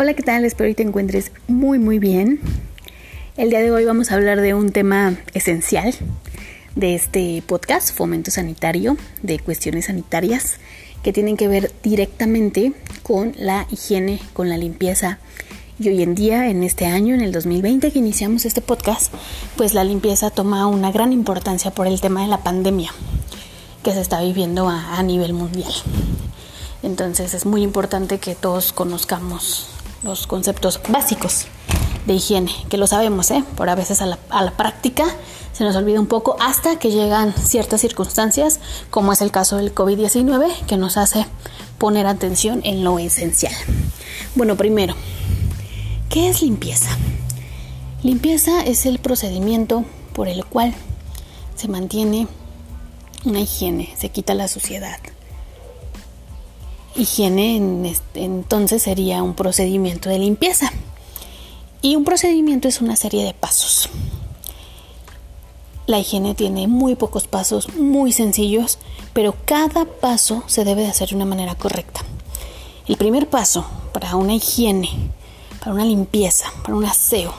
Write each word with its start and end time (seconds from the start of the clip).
Hola, 0.00 0.14
¿qué 0.14 0.22
tal? 0.22 0.44
Espero 0.44 0.70
que 0.70 0.76
te 0.76 0.84
encuentres 0.84 1.32
muy 1.48 1.80
muy 1.80 1.98
bien. 1.98 2.38
El 3.36 3.50
día 3.50 3.58
de 3.58 3.72
hoy 3.72 3.84
vamos 3.84 4.12
a 4.12 4.14
hablar 4.14 4.40
de 4.40 4.54
un 4.54 4.70
tema 4.70 5.16
esencial 5.34 5.92
de 6.76 6.94
este 6.94 7.42
podcast, 7.44 7.92
Fomento 7.92 8.30
Sanitario, 8.30 8.96
de 9.22 9.40
cuestiones 9.40 9.86
sanitarias 9.86 10.58
que 11.02 11.12
tienen 11.12 11.36
que 11.36 11.48
ver 11.48 11.72
directamente 11.82 12.74
con 13.02 13.32
la 13.38 13.66
higiene, 13.72 14.20
con 14.34 14.48
la 14.48 14.56
limpieza. 14.56 15.18
Y 15.80 15.88
hoy 15.88 16.04
en 16.04 16.14
día, 16.14 16.48
en 16.48 16.62
este 16.62 16.86
año, 16.86 17.16
en 17.16 17.20
el 17.20 17.32
2020 17.32 17.90
que 17.90 17.98
iniciamos 17.98 18.44
este 18.44 18.60
podcast, 18.60 19.12
pues 19.56 19.74
la 19.74 19.82
limpieza 19.82 20.30
toma 20.30 20.68
una 20.68 20.92
gran 20.92 21.12
importancia 21.12 21.72
por 21.72 21.88
el 21.88 22.00
tema 22.00 22.22
de 22.22 22.28
la 22.28 22.44
pandemia 22.44 22.92
que 23.82 23.92
se 23.92 24.00
está 24.00 24.22
viviendo 24.22 24.68
a, 24.68 24.96
a 24.96 25.02
nivel 25.02 25.32
mundial. 25.32 25.72
Entonces 26.84 27.34
es 27.34 27.46
muy 27.46 27.64
importante 27.64 28.18
que 28.18 28.36
todos 28.36 28.72
conozcamos 28.72 29.66
los 30.02 30.26
conceptos 30.26 30.80
básicos 30.88 31.46
de 32.06 32.14
higiene, 32.14 32.52
que 32.68 32.78
lo 32.78 32.86
sabemos, 32.86 33.30
¿eh? 33.30 33.44
por 33.56 33.68
a 33.68 33.74
veces 33.74 34.00
a 34.00 34.06
la, 34.06 34.18
a 34.30 34.42
la 34.42 34.52
práctica 34.52 35.04
se 35.52 35.64
nos 35.64 35.74
olvida 35.74 35.98
un 35.98 36.06
poco 36.06 36.36
hasta 36.38 36.78
que 36.78 36.90
llegan 36.90 37.32
ciertas 37.34 37.80
circunstancias, 37.80 38.60
como 38.90 39.12
es 39.12 39.20
el 39.20 39.32
caso 39.32 39.56
del 39.56 39.74
COVID-19, 39.74 40.54
que 40.66 40.76
nos 40.76 40.96
hace 40.96 41.26
poner 41.78 42.06
atención 42.06 42.60
en 42.64 42.84
lo 42.84 42.98
esencial. 43.00 43.52
Bueno, 44.36 44.56
primero, 44.56 44.94
¿qué 46.10 46.28
es 46.28 46.42
limpieza? 46.42 46.90
Limpieza 48.04 48.62
es 48.62 48.86
el 48.86 49.00
procedimiento 49.00 49.84
por 50.14 50.28
el 50.28 50.44
cual 50.44 50.74
se 51.56 51.66
mantiene 51.66 52.28
una 53.24 53.40
higiene, 53.40 53.92
se 53.98 54.10
quita 54.10 54.34
la 54.34 54.46
suciedad, 54.46 54.98
Higiene 56.98 57.94
entonces 58.14 58.82
sería 58.82 59.22
un 59.22 59.34
procedimiento 59.34 60.08
de 60.08 60.18
limpieza. 60.18 60.72
Y 61.80 61.94
un 61.94 62.04
procedimiento 62.04 62.66
es 62.66 62.80
una 62.80 62.96
serie 62.96 63.24
de 63.24 63.34
pasos. 63.34 63.88
La 65.86 66.00
higiene 66.00 66.34
tiene 66.34 66.66
muy 66.66 66.96
pocos 66.96 67.28
pasos, 67.28 67.74
muy 67.76 68.12
sencillos, 68.12 68.78
pero 69.12 69.34
cada 69.44 69.84
paso 69.84 70.42
se 70.48 70.64
debe 70.64 70.82
de 70.82 70.88
hacer 70.88 71.10
de 71.10 71.14
una 71.14 71.24
manera 71.24 71.54
correcta. 71.54 72.00
El 72.88 72.96
primer 72.96 73.30
paso 73.30 73.64
para 73.92 74.16
una 74.16 74.34
higiene, 74.34 74.90
para 75.60 75.72
una 75.72 75.84
limpieza, 75.84 76.52
para 76.62 76.76
un 76.76 76.84
aseo, 76.84 77.32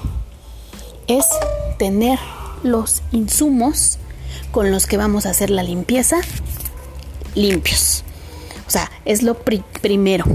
es 1.07 1.25
tener 1.77 2.17
los 2.63 3.01
insumos 3.11 3.97
con 4.51 4.71
los 4.71 4.87
que 4.87 4.97
vamos 4.97 5.25
a 5.25 5.31
hacer 5.31 5.49
la 5.49 5.63
limpieza 5.63 6.21
limpios. 7.35 8.03
O 8.69 8.71
sea, 8.71 8.91
es 9.03 9.23
lo 9.23 9.33
primero. 9.33 10.25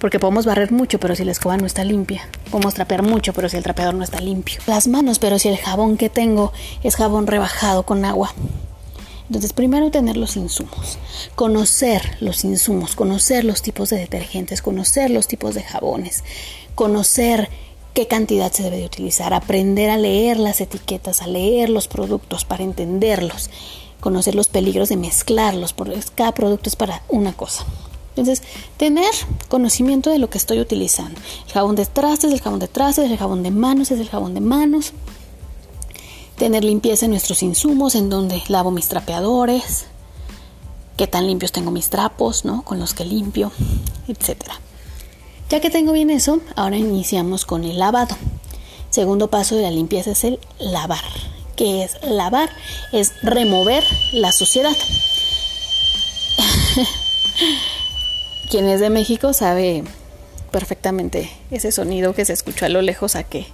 Porque 0.00 0.18
podemos 0.18 0.44
barrer 0.44 0.72
mucho, 0.72 0.98
pero 0.98 1.14
si 1.14 1.22
la 1.22 1.30
escoba 1.30 1.56
no 1.56 1.66
está 1.66 1.84
limpia. 1.84 2.28
Podemos 2.50 2.74
trapear 2.74 3.04
mucho, 3.04 3.32
pero 3.32 3.48
si 3.48 3.56
el 3.56 3.62
trapeador 3.62 3.94
no 3.94 4.02
está 4.02 4.20
limpio. 4.20 4.60
Las 4.66 4.88
manos, 4.88 5.20
pero 5.20 5.38
si 5.38 5.46
el 5.46 5.56
jabón 5.56 5.96
que 5.96 6.08
tengo 6.08 6.52
es 6.82 6.96
jabón 6.96 7.28
rebajado 7.28 7.84
con 7.84 8.04
agua. 8.04 8.34
Entonces, 9.28 9.52
primero 9.52 9.92
tener 9.92 10.16
los 10.16 10.36
insumos, 10.36 10.98
conocer 11.36 12.16
los 12.18 12.42
insumos, 12.42 12.96
conocer 12.96 13.44
los 13.44 13.62
tipos 13.62 13.88
de 13.90 13.98
detergentes, 13.98 14.60
conocer 14.60 15.08
los 15.08 15.28
tipos 15.28 15.54
de 15.54 15.62
jabones, 15.62 16.24
conocer 16.74 17.50
qué 17.98 18.06
cantidad 18.06 18.52
se 18.52 18.62
debe 18.62 18.76
de 18.76 18.86
utilizar, 18.86 19.34
aprender 19.34 19.90
a 19.90 19.96
leer 19.96 20.38
las 20.38 20.60
etiquetas, 20.60 21.20
a 21.20 21.26
leer 21.26 21.68
los 21.68 21.88
productos 21.88 22.44
para 22.44 22.62
entenderlos 22.62 23.50
conocer 23.98 24.36
los 24.36 24.46
peligros 24.46 24.88
de 24.88 24.96
mezclarlos, 24.96 25.72
porque 25.72 25.98
cada 26.14 26.30
producto 26.30 26.68
es 26.68 26.76
para 26.76 27.02
una 27.08 27.32
cosa. 27.32 27.64
Entonces, 28.10 28.44
tener 28.76 29.10
conocimiento 29.48 30.10
de 30.10 30.20
lo 30.20 30.30
que 30.30 30.38
estoy 30.38 30.60
utilizando. 30.60 31.20
El 31.48 31.52
jabón 31.52 31.74
de 31.74 31.86
trastes, 31.86 32.32
el 32.32 32.40
jabón 32.40 32.60
de 32.60 32.68
trastes, 32.68 33.10
el 33.10 33.18
jabón 33.18 33.42
de 33.42 33.50
manos, 33.50 33.90
es 33.90 33.98
el 33.98 34.08
jabón 34.08 34.32
de 34.32 34.42
manos. 34.42 34.92
Tener 36.36 36.62
limpieza 36.62 37.06
en 37.06 37.10
nuestros 37.10 37.42
insumos, 37.42 37.96
en 37.96 38.10
donde 38.10 38.40
lavo 38.46 38.70
mis 38.70 38.86
trapeadores, 38.86 39.86
qué 40.96 41.08
tan 41.08 41.26
limpios 41.26 41.50
tengo 41.50 41.72
mis 41.72 41.88
trapos, 41.88 42.44
¿no? 42.44 42.62
Con 42.62 42.78
los 42.78 42.94
que 42.94 43.04
limpio, 43.04 43.50
etcétera. 44.06 44.60
Ya 45.48 45.60
que 45.60 45.70
tengo 45.70 45.92
bien 45.92 46.10
eso, 46.10 46.40
ahora 46.56 46.76
iniciamos 46.76 47.44
con 47.44 47.64
el 47.64 47.78
lavado. 47.78 48.16
Segundo 48.90 49.28
paso 49.28 49.56
de 49.56 49.62
la 49.62 49.70
limpieza 49.70 50.10
es 50.10 50.24
el 50.24 50.38
lavar 50.58 51.04
que 51.58 51.82
es 51.82 51.98
lavar, 52.04 52.48
es 52.92 53.20
remover 53.20 53.82
la 54.12 54.30
suciedad. 54.30 54.70
Quien 58.48 58.68
es 58.68 58.78
de 58.78 58.90
México 58.90 59.32
sabe 59.32 59.82
perfectamente 60.52 61.28
ese 61.50 61.72
sonido 61.72 62.14
que 62.14 62.24
se 62.24 62.32
escucha 62.32 62.66
a 62.66 62.68
lo 62.68 62.80
lejos 62.80 63.16
a 63.16 63.24
qué, 63.24 63.48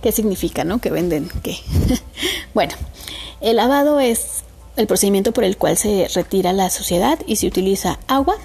qué 0.00 0.12
significa, 0.12 0.62
¿no? 0.62 0.80
Que 0.80 0.90
venden 0.90 1.28
qué. 1.42 1.56
bueno, 2.54 2.74
el 3.40 3.56
lavado 3.56 3.98
es 3.98 4.44
el 4.76 4.86
procedimiento 4.86 5.32
por 5.32 5.42
el 5.42 5.56
cual 5.56 5.76
se 5.76 6.06
retira 6.14 6.52
la 6.52 6.70
suciedad 6.70 7.18
y 7.26 7.34
se 7.34 7.48
utiliza 7.48 7.98
agua, 8.06 8.36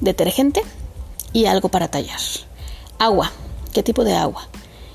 detergente 0.00 0.62
y 1.32 1.46
algo 1.46 1.68
para 1.68 1.88
tallar. 1.88 2.20
Agua, 2.98 3.30
¿qué 3.72 3.82
tipo 3.82 4.04
de 4.04 4.14
agua? 4.14 4.48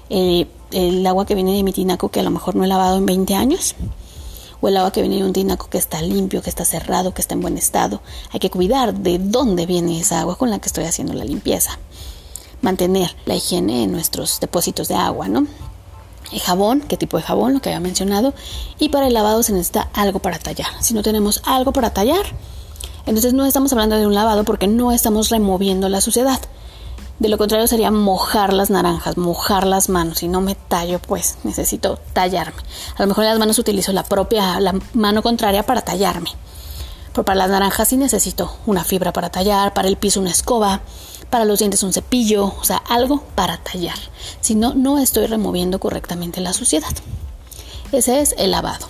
Eh, 0.10 0.48
el 0.72 1.06
agua 1.08 1.26
que 1.26 1.36
viene 1.36 1.56
de 1.56 1.64
mi 1.64 1.72
tinaco 1.72 2.10
que 2.10 2.20
a 2.20 2.24
lo 2.24 2.32
mejor 2.32 2.56
no 2.56 2.64
he 2.64 2.68
lavado 2.68 2.98
en 2.98 3.06
20 3.06 3.34
años, 3.36 3.76
o 4.62 4.68
el 4.68 4.78
agua 4.78 4.92
que 4.92 5.02
viene 5.02 5.18
de 5.18 5.24
un 5.24 5.34
tinaco 5.34 5.70
que 5.70 5.78
está 5.78 6.02
limpio, 6.02 6.42
que 6.42 6.50
está 6.50 6.66
cerrado, 6.66 7.14
que 7.14 7.22
está 7.22 7.34
en 7.34 7.42
buen 7.42 7.58
estado. 7.58 8.02
Hay 8.32 8.40
que 8.40 8.50
cuidar 8.50 8.94
de 8.94 9.20
dónde 9.20 9.66
viene 9.66 10.00
esa 10.00 10.22
agua 10.22 10.38
con 10.38 10.50
la 10.50 10.60
que 10.60 10.68
estoy 10.68 10.86
haciendo 10.86 11.14
la 11.14 11.26
limpieza. 11.26 11.78
Mantener 12.62 13.16
la 13.26 13.36
higiene 13.36 13.84
en 13.84 13.92
nuestros 13.92 14.40
depósitos 14.40 14.88
de 14.88 14.96
agua, 14.96 15.28
¿no? 15.28 15.48
El 16.32 16.40
jabón, 16.40 16.82
qué 16.82 16.98
tipo 16.98 17.18
de 17.18 17.24
jabón, 17.24 17.54
lo 17.54 17.62
que 17.62 17.70
había 17.70 17.80
mencionado. 17.80 18.34
Y 18.80 18.90
para 18.90 19.08
el 19.08 19.14
lavado 19.14 19.44
se 19.44 19.54
necesita 19.54 19.90
algo 19.94 20.20
para 20.20 20.40
tallar. 20.40 20.68
Si 20.82 20.94
no 20.94 21.04
tenemos 21.04 21.42
algo 21.46 21.72
para 21.72 21.92
tallar, 21.94 22.26
entonces 23.06 23.34
no 23.34 23.46
estamos 23.46 23.72
hablando 23.72 23.98
de 23.98 24.08
un 24.08 24.16
lavado 24.16 24.44
porque 24.44 24.68
no 24.68 24.92
estamos 24.92 25.30
removiendo 25.30 25.90
la 25.90 26.02
suciedad. 26.02 26.40
De 27.20 27.30
lo 27.30 27.38
contrario 27.38 27.68
sería 27.68 27.92
mojar 27.92 28.52
las 28.52 28.70
naranjas, 28.70 29.16
mojar 29.16 29.66
las 29.66 29.88
manos. 29.90 30.18
Si 30.18 30.28
no 30.28 30.42
me 30.42 30.56
tallo, 30.56 31.00
pues 31.00 31.38
necesito 31.44 32.00
tallarme. 32.14 32.62
A 32.98 33.04
lo 33.04 33.08
mejor 33.08 33.24
en 33.24 33.30
las 33.30 33.40
manos 33.40 33.60
utilizo 33.60 33.94
la 33.94 34.04
propia, 34.04 34.60
la 34.60 34.78
mano 34.94 35.22
contraria 35.22 35.64
para 35.64 35.82
tallarme. 35.82 36.32
Pero 37.14 37.24
para 37.24 37.38
las 37.38 37.50
naranjas 37.50 37.88
sí 37.88 37.96
necesito 37.96 38.58
una 38.66 38.84
fibra 38.84 39.14
para 39.14 39.30
tallar, 39.30 39.74
para 39.74 39.88
el 39.88 39.96
piso 39.96 40.20
una 40.20 40.32
escoba, 40.32 40.82
para 41.30 41.46
los 41.46 41.60
dientes 41.60 41.84
un 41.84 41.94
cepillo, 41.94 42.54
o 42.60 42.64
sea, 42.64 42.78
algo 42.78 43.24
para 43.36 43.58
tallar. 43.58 43.98
Si 44.42 44.56
no, 44.56 44.74
no 44.74 44.98
estoy 44.98 45.28
removiendo 45.28 45.80
correctamente 45.80 46.42
la 46.42 46.52
suciedad. 46.52 46.92
Ese 47.94 48.20
es 48.20 48.36
el 48.38 48.52
lavado. 48.52 48.88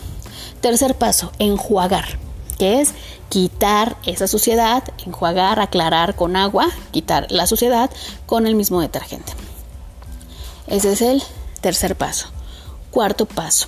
Tercer 0.62 0.96
paso, 0.96 1.32
enjuagar 1.38 2.25
que 2.58 2.82
es 2.82 2.94
quitar 3.30 3.98
esa 4.06 4.28
suciedad, 4.28 4.84
enjuagar, 5.06 5.60
aclarar 5.60 6.16
con 6.16 6.36
agua, 6.36 6.70
quitar 6.92 7.28
la 7.32 7.48
suciedad 7.48 7.90
con 8.26 8.48
el 8.48 8.56
mismo 8.56 8.82
detergente. 8.82 9.34
Ese 10.68 10.94
es 10.94 11.02
el 11.02 11.24
tercer 11.62 11.96
paso. 11.96 12.28
Cuarto 12.92 13.26
paso 13.26 13.68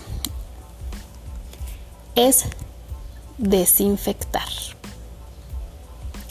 es 2.16 2.46
desinfectar. 3.38 4.48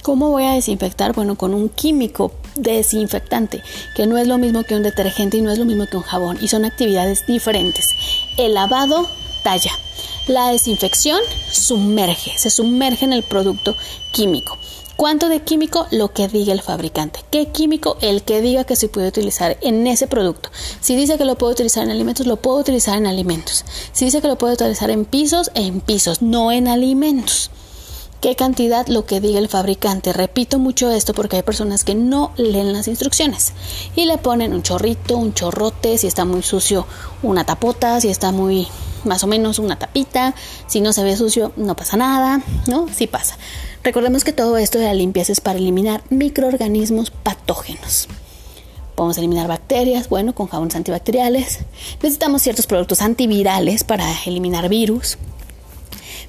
¿Cómo 0.02 0.30
voy 0.30 0.44
a 0.44 0.52
desinfectar? 0.52 1.12
Bueno, 1.14 1.36
con 1.36 1.52
un 1.54 1.68
químico 1.68 2.32
desinfectante, 2.54 3.62
que 3.94 4.06
no 4.06 4.18
es 4.18 4.26
lo 4.26 4.38
mismo 4.38 4.62
que 4.62 4.74
un 4.74 4.82
detergente 4.82 5.36
y 5.36 5.40
no 5.40 5.50
es 5.50 5.58
lo 5.58 5.64
mismo 5.64 5.86
que 5.86 5.96
un 5.96 6.02
jabón, 6.02 6.38
y 6.40 6.48
son 6.48 6.64
actividades 6.64 7.26
diferentes. 7.26 7.90
El 8.36 8.54
lavado 8.54 9.08
talla. 9.42 9.72
La 10.26 10.50
desinfección 10.50 11.20
sumerge, 11.52 12.36
se 12.36 12.50
sumerge 12.50 13.04
en 13.04 13.12
el 13.12 13.22
producto 13.22 13.76
químico. 14.10 14.58
¿Cuánto 14.96 15.28
de 15.28 15.42
químico? 15.42 15.86
Lo 15.92 16.12
que 16.12 16.26
diga 16.26 16.52
el 16.52 16.62
fabricante. 16.62 17.20
¿Qué 17.30 17.46
químico? 17.52 17.96
El 18.00 18.22
que 18.24 18.40
diga 18.40 18.64
que 18.64 18.74
se 18.74 18.88
puede 18.88 19.06
utilizar 19.06 19.56
en 19.60 19.86
ese 19.86 20.08
producto. 20.08 20.50
Si 20.80 20.96
dice 20.96 21.16
que 21.16 21.24
lo 21.24 21.38
puedo 21.38 21.52
utilizar 21.52 21.84
en 21.84 21.92
alimentos, 21.92 22.26
lo 22.26 22.38
puedo 22.38 22.58
utilizar 22.58 22.96
en 22.96 23.06
alimentos. 23.06 23.64
Si 23.92 24.06
dice 24.06 24.20
que 24.20 24.26
lo 24.26 24.36
puedo 24.36 24.54
utilizar 24.54 24.90
en 24.90 25.04
pisos, 25.04 25.52
en 25.54 25.80
pisos, 25.80 26.22
no 26.22 26.50
en 26.50 26.66
alimentos. 26.66 27.50
¿Qué 28.20 28.34
cantidad? 28.34 28.88
Lo 28.88 29.06
que 29.06 29.20
diga 29.20 29.38
el 29.38 29.48
fabricante. 29.48 30.12
Repito 30.12 30.58
mucho 30.58 30.90
esto 30.90 31.14
porque 31.14 31.36
hay 31.36 31.42
personas 31.42 31.84
que 31.84 31.94
no 31.94 32.32
leen 32.36 32.72
las 32.72 32.88
instrucciones 32.88 33.52
y 33.94 34.06
le 34.06 34.18
ponen 34.18 34.54
un 34.54 34.64
chorrito, 34.64 35.16
un 35.18 35.34
chorrote, 35.34 35.98
si 35.98 36.08
está 36.08 36.24
muy 36.24 36.42
sucio, 36.42 36.84
una 37.22 37.44
tapota, 37.44 38.00
si 38.00 38.08
está 38.08 38.32
muy 38.32 38.66
más 39.06 39.24
o 39.24 39.26
menos 39.26 39.58
una 39.58 39.78
tapita, 39.78 40.34
si 40.66 40.80
no 40.80 40.92
se 40.92 41.04
ve 41.04 41.16
sucio 41.16 41.52
no 41.56 41.76
pasa 41.76 41.96
nada, 41.96 42.42
¿no? 42.66 42.88
Sí 42.92 43.06
pasa. 43.06 43.38
Recordemos 43.82 44.24
que 44.24 44.32
todo 44.32 44.58
esto 44.58 44.78
de 44.78 44.86
la 44.86 44.94
limpieza 44.94 45.32
es 45.32 45.40
para 45.40 45.58
eliminar 45.58 46.02
microorganismos 46.10 47.10
patógenos. 47.10 48.08
Podemos 48.96 49.18
eliminar 49.18 49.46
bacterias, 49.46 50.08
bueno, 50.08 50.34
con 50.34 50.48
jabones 50.48 50.74
antibacteriales. 50.74 51.60
Necesitamos 52.02 52.42
ciertos 52.42 52.66
productos 52.66 53.02
antivirales 53.02 53.84
para 53.84 54.10
eliminar 54.24 54.68
virus. 54.68 55.18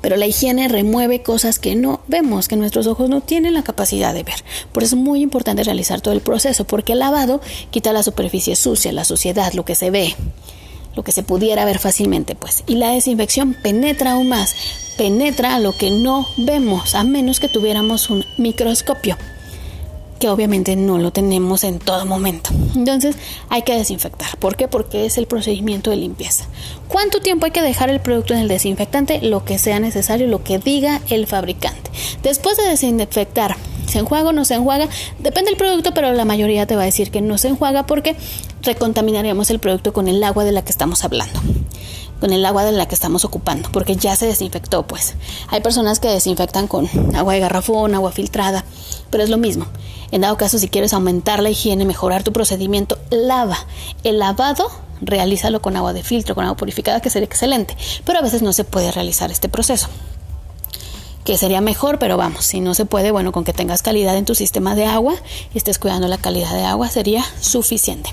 Pero 0.01 0.17
la 0.17 0.27
higiene 0.27 0.67
remueve 0.67 1.23
cosas 1.23 1.59
que 1.59 1.75
no 1.75 2.01
vemos, 2.07 2.47
que 2.47 2.55
nuestros 2.55 2.85
ojos 2.85 3.09
no 3.09 3.21
tienen 3.21 3.53
la 3.53 3.63
capacidad 3.63 4.13
de 4.13 4.23
ver. 4.23 4.43
Por 4.71 4.83
eso 4.83 4.95
es 4.95 5.01
muy 5.01 5.21
importante 5.21 5.63
realizar 5.63 6.01
todo 6.01 6.13
el 6.13 6.21
proceso, 6.21 6.65
porque 6.65 6.93
el 6.93 6.99
lavado 6.99 7.41
quita 7.71 7.93
la 7.93 8.03
superficie 8.03 8.55
sucia, 8.55 8.91
la 8.91 9.05
suciedad, 9.05 9.53
lo 9.53 9.65
que 9.65 9.73
se 9.75 9.89
ve, 9.89 10.15
lo 10.97 11.03
que 11.03 11.13
se 11.13 11.23
pudiera 11.23 11.63
ver 11.63 11.79
fácilmente, 11.79 12.35
pues. 12.35 12.63
Y 12.67 12.75
la 12.75 12.89
desinfección 12.89 13.53
penetra 13.53 14.11
aún 14.11 14.27
más, 14.27 14.55
penetra 14.97 15.59
lo 15.59 15.77
que 15.77 15.91
no 15.91 16.27
vemos, 16.35 16.95
a 16.95 17.03
menos 17.03 17.39
que 17.39 17.47
tuviéramos 17.47 18.09
un 18.09 18.25
microscopio 18.37 19.15
que 20.19 20.29
obviamente 20.29 20.75
no 20.75 20.97
lo 20.97 21.11
tenemos 21.11 21.63
en 21.63 21.79
todo 21.79 22.05
momento. 22.05 22.49
Entonces 22.75 23.15
hay 23.49 23.61
que 23.61 23.75
desinfectar. 23.75 24.35
¿Por 24.37 24.55
qué? 24.55 24.67
Porque 24.67 25.05
es 25.05 25.17
el 25.17 25.27
procedimiento 25.27 25.91
de 25.91 25.97
limpieza. 25.97 26.45
¿Cuánto 26.87 27.19
tiempo 27.19 27.45
hay 27.45 27.51
que 27.51 27.61
dejar 27.61 27.89
el 27.89 27.99
producto 27.99 28.33
en 28.33 28.39
el 28.39 28.47
desinfectante? 28.47 29.21
Lo 29.21 29.45
que 29.45 29.59
sea 29.59 29.79
necesario, 29.79 30.27
lo 30.27 30.43
que 30.43 30.57
diga 30.57 31.01
el 31.09 31.27
fabricante. 31.27 31.91
Después 32.23 32.57
de 32.57 32.67
desinfectar, 32.67 33.55
¿se 33.87 33.99
enjuaga 33.99 34.29
o 34.29 34.33
no 34.33 34.45
se 34.45 34.55
enjuaga? 34.55 34.87
Depende 35.19 35.51
del 35.51 35.57
producto, 35.57 35.93
pero 35.93 36.13
la 36.13 36.25
mayoría 36.25 36.67
te 36.67 36.75
va 36.75 36.83
a 36.83 36.85
decir 36.85 37.11
que 37.11 37.21
no 37.21 37.37
se 37.37 37.49
enjuaga 37.49 37.85
porque 37.85 38.15
recontaminaríamos 38.61 39.49
el 39.49 39.59
producto 39.59 39.93
con 39.93 40.07
el 40.07 40.23
agua 40.23 40.43
de 40.43 40.51
la 40.51 40.63
que 40.63 40.71
estamos 40.71 41.03
hablando 41.03 41.41
con 42.19 42.33
el 42.33 42.45
agua 42.45 42.65
de 42.65 42.71
la 42.71 42.87
que 42.87 42.95
estamos 42.95 43.25
ocupando, 43.25 43.69
porque 43.71 43.95
ya 43.95 44.15
se 44.15 44.25
desinfectó, 44.25 44.87
pues. 44.87 45.15
Hay 45.49 45.61
personas 45.61 45.99
que 45.99 46.07
desinfectan 46.07 46.67
con 46.67 46.89
agua 47.15 47.33
de 47.33 47.39
garrafón, 47.39 47.93
agua 47.93 48.11
filtrada, 48.11 48.65
pero 49.09 49.23
es 49.23 49.29
lo 49.29 49.37
mismo. 49.37 49.67
En 50.11 50.21
dado 50.21 50.37
caso, 50.37 50.57
si 50.57 50.69
quieres 50.69 50.93
aumentar 50.93 51.43
la 51.43 51.49
higiene, 51.49 51.85
mejorar 51.85 52.23
tu 52.23 52.31
procedimiento, 52.31 52.97
lava. 53.11 53.57
El 54.03 54.19
lavado, 54.19 54.71
realízalo 55.01 55.61
con 55.61 55.75
agua 55.75 55.93
de 55.93 56.03
filtro, 56.03 56.33
con 56.33 56.45
agua 56.45 56.57
purificada, 56.57 57.01
que 57.01 57.09
sería 57.09 57.25
excelente. 57.25 57.75
Pero 58.05 58.19
a 58.19 58.21
veces 58.21 58.41
no 58.41 58.53
se 58.53 58.63
puede 58.63 58.91
realizar 58.91 59.31
este 59.31 59.49
proceso. 59.49 59.89
Que 61.27 61.37
sería 61.37 61.59
mejor, 61.59 61.99
pero 61.99 62.15
vamos, 62.15 62.45
si 62.45 62.61
no 62.61 62.73
se 62.73 62.85
puede, 62.85 63.11
bueno, 63.11 63.33
con 63.33 63.43
que 63.43 63.51
tengas 63.51 63.81
calidad 63.81 64.15
en 64.15 64.23
tu 64.23 64.33
sistema 64.33 64.75
de 64.75 64.85
agua 64.85 65.13
y 65.53 65.57
estés 65.57 65.77
cuidando 65.77 66.07
la 66.07 66.17
calidad 66.17 66.53
de 66.53 66.63
agua, 66.63 66.87
sería 66.87 67.25
suficiente. 67.41 68.11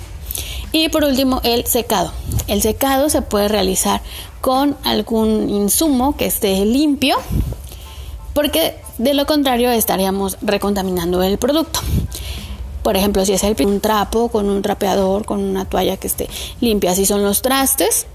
Y 0.72 0.88
por 0.88 1.04
último, 1.04 1.40
el 1.44 1.64
secado. 1.64 2.10
El 2.48 2.60
secado 2.60 3.08
se 3.10 3.22
puede 3.22 3.46
realizar 3.46 4.02
con 4.40 4.76
algún 4.82 5.48
insumo 5.48 6.16
que 6.16 6.26
esté 6.26 6.64
limpio, 6.64 7.16
porque 8.32 8.80
de 8.98 9.14
lo 9.14 9.26
contrario 9.26 9.70
estaríamos 9.70 10.36
recontaminando 10.42 11.22
el 11.22 11.38
producto. 11.38 11.78
Por 12.82 12.96
ejemplo, 12.96 13.24
si 13.24 13.34
es 13.34 13.44
el, 13.44 13.54
un 13.64 13.78
trapo 13.78 14.28
con 14.28 14.50
un 14.50 14.60
trapeador, 14.60 15.24
con 15.24 15.38
una 15.38 15.66
toalla 15.66 15.98
que 15.98 16.08
esté 16.08 16.28
limpia, 16.60 16.96
si 16.96 17.06
son 17.06 17.22
los 17.22 17.42
trastes, 17.42 18.08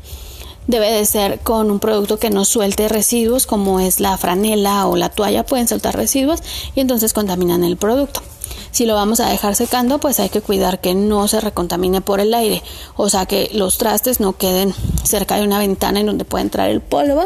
debe 0.70 0.92
de 0.92 1.04
ser 1.06 1.40
con 1.40 1.72
un 1.72 1.80
producto 1.80 2.20
que 2.20 2.30
no 2.30 2.46
suelte 2.46 2.88
residuos 2.88 3.48
como 3.48 3.80
es 3.80 4.00
la 4.00 4.16
franela 4.20 4.86
o 4.86 4.96
la 4.96 5.10
toalla, 5.10 5.44
pueden 5.44 5.68
soltar 5.68 5.96
residuos 5.96 6.42
y 6.76 6.80
entonces 6.80 7.12
contaminan 7.12 7.64
el 7.64 7.76
producto. 7.76 8.22
Si 8.70 8.86
lo 8.86 8.94
vamos 8.94 9.20
a 9.20 9.30
dejar 9.30 9.56
secando, 9.56 9.98
pues 9.98 10.20
hay 10.20 10.30
que 10.30 10.42
cuidar 10.42 10.80
que 10.80 10.94
no 10.94 11.28
se 11.28 11.42
recontamine 11.42 12.02
por 12.02 12.20
el 12.20 12.36
aire, 12.36 12.62
o 12.96 13.10
sea 13.10 13.26
que 13.26 13.50
los 13.52 13.80
trastes 13.80 14.20
no 14.20 14.34
queden 14.34 14.76
cerca 15.04 15.38
de 15.38 15.44
una 15.44 15.58
ventana 15.58 16.02
en 16.02 16.06
donde 16.06 16.24
pueda 16.24 16.44
entrar 16.44 16.70
el 16.70 16.82
polvo 16.82 17.26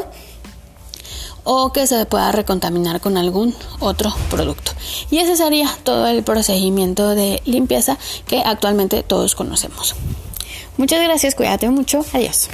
o 1.44 1.74
que 1.74 1.86
se 1.86 2.06
pueda 2.06 2.32
recontaminar 2.32 3.02
con 3.02 3.18
algún 3.18 3.54
otro 3.82 4.14
producto. 4.30 4.72
Y 5.12 5.18
ese 5.18 5.36
sería 5.36 5.70
todo 5.84 6.08
el 6.08 6.24
procedimiento 6.24 7.10
de 7.10 7.42
limpieza 7.44 7.98
que 8.26 8.40
actualmente 8.40 9.04
todos 9.04 9.36
conocemos. 9.36 9.96
Muchas 10.78 11.04
gracias, 11.04 11.36
cuídate 11.36 11.70
mucho, 11.70 12.06
adiós. 12.14 12.48